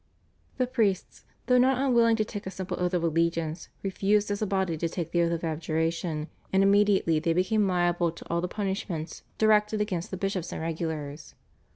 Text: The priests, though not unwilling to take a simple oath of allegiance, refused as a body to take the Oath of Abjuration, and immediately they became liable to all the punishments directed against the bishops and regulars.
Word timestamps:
The 0.57 0.65
priests, 0.65 1.25
though 1.45 1.59
not 1.59 1.77
unwilling 1.77 2.15
to 2.15 2.25
take 2.25 2.47
a 2.47 2.49
simple 2.49 2.75
oath 2.79 2.95
of 2.95 3.03
allegiance, 3.03 3.69
refused 3.83 4.31
as 4.31 4.41
a 4.41 4.47
body 4.47 4.75
to 4.75 4.89
take 4.89 5.11
the 5.11 5.21
Oath 5.21 5.31
of 5.31 5.43
Abjuration, 5.43 6.27
and 6.51 6.63
immediately 6.63 7.19
they 7.19 7.33
became 7.33 7.67
liable 7.67 8.11
to 8.13 8.27
all 8.27 8.41
the 8.41 8.47
punishments 8.47 9.21
directed 9.37 9.79
against 9.79 10.09
the 10.09 10.17
bishops 10.17 10.51
and 10.51 10.59
regulars. 10.59 11.35